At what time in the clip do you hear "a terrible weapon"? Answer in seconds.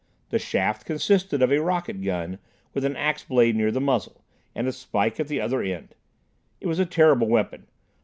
6.79-7.67